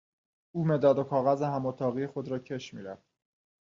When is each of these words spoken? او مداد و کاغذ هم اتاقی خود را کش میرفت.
او 0.51 0.65
مداد 0.65 0.99
و 0.99 1.03
کاغذ 1.03 1.41
هم 1.41 1.65
اتاقی 1.65 2.07
خود 2.07 2.27
را 2.27 2.39
کش 2.39 2.73
میرفت. 2.73 3.07